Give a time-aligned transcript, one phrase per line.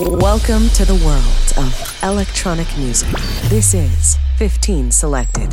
[0.00, 3.10] Welcome to the world of electronic music.
[3.48, 5.52] This is 15 Selected.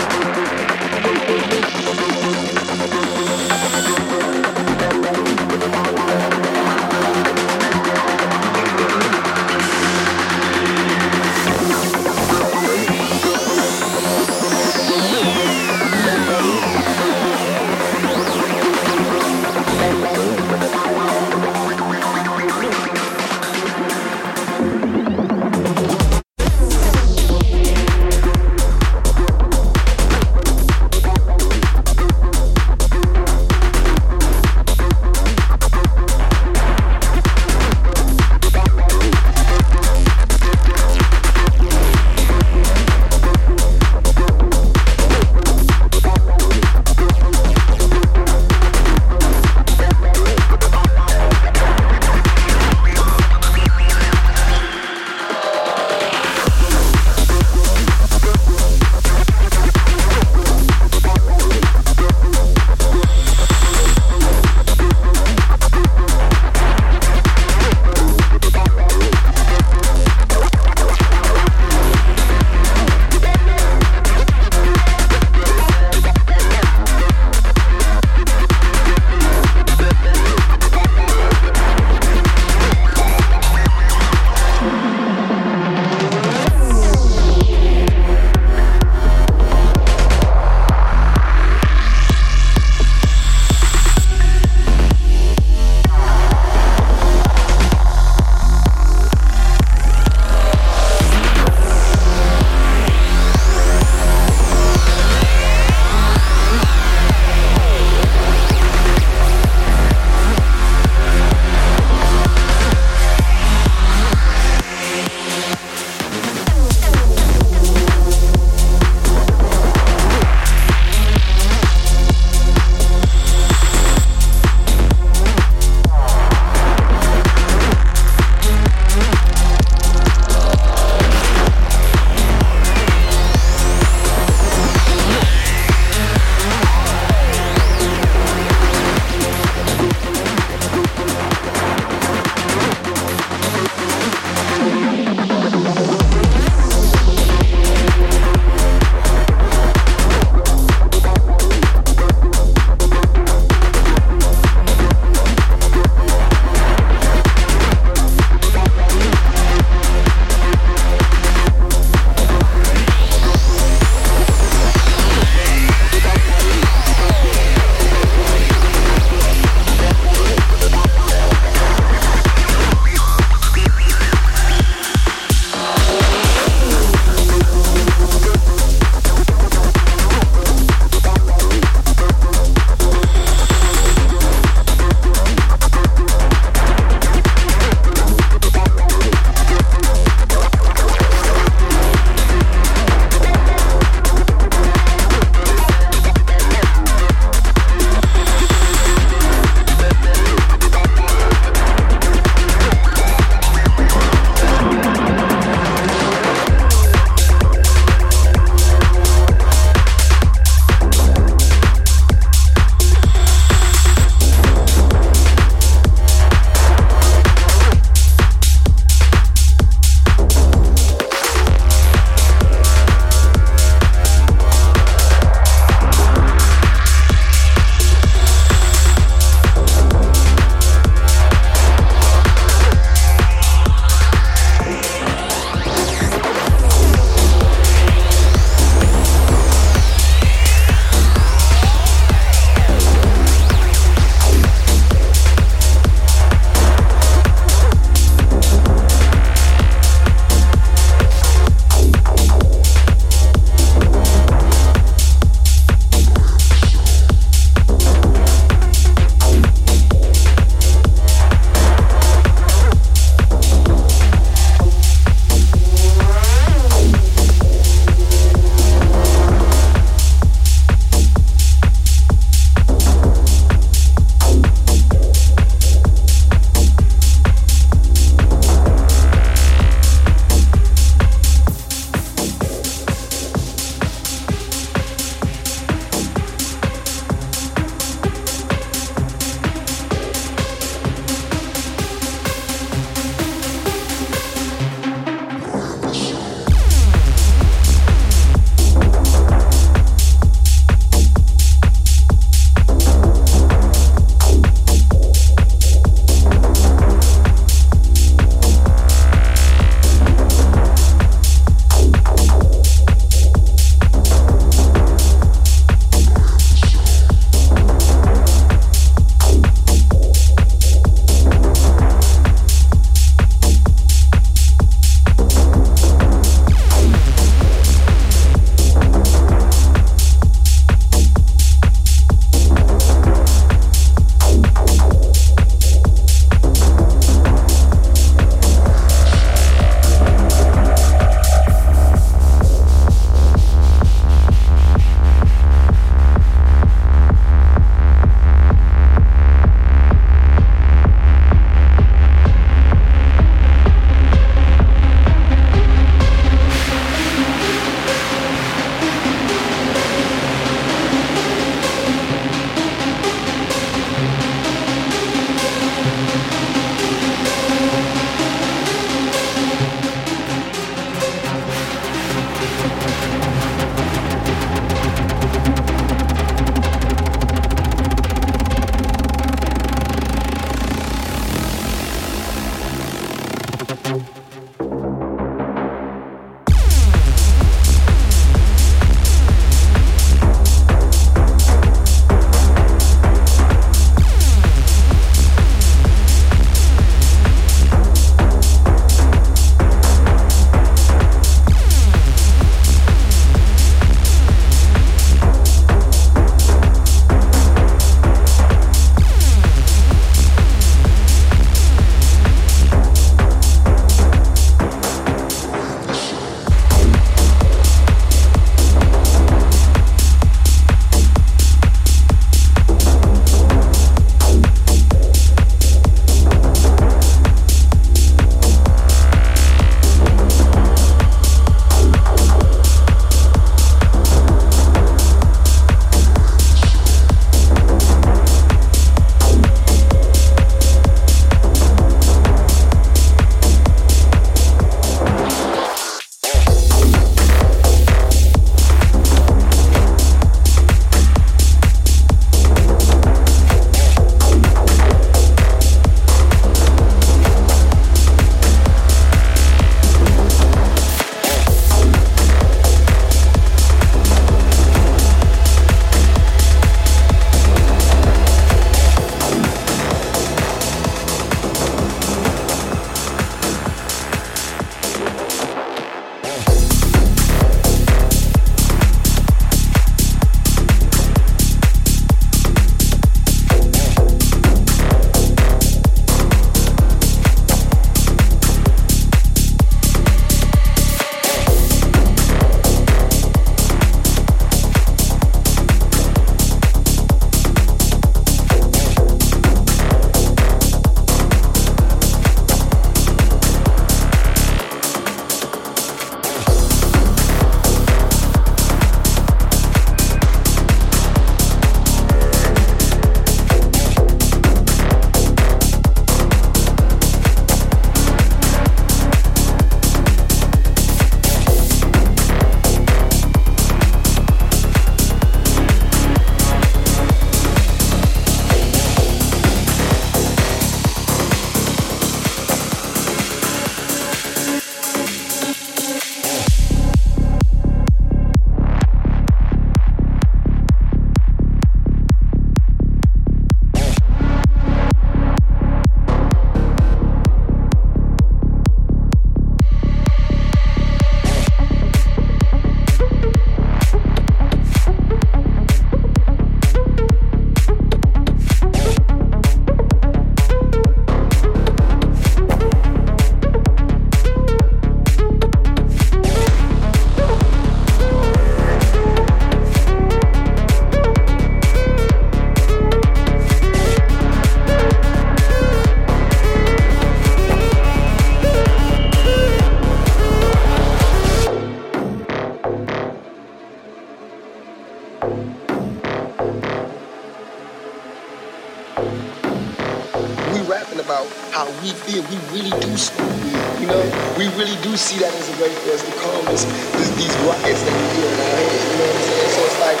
[596.98, 598.72] This these riots that we hear in our head.
[598.72, 599.50] You know what I'm saying?
[599.52, 600.00] So it's like,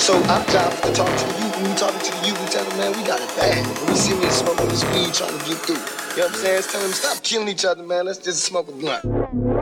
[0.00, 0.12] so
[0.52, 1.56] job is to talk to youth.
[1.56, 3.64] When we talking to the youth, we tell them, man, we got it bad.
[3.88, 5.76] We serious smoking this weed, trying to get through.
[5.76, 6.58] You know what I'm saying?
[6.58, 8.06] It's telling them stop killing each other, man.
[8.06, 9.55] Let's just smoke a blunt.